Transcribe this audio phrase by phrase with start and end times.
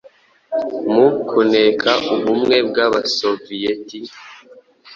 [0.93, 3.97] mu kuneka Ubumwe bw'Abasoviyeti